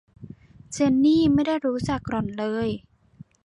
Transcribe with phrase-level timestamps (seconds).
[0.71, 2.69] เจนนี่ไม่ได้รู้จักหล่อนเลย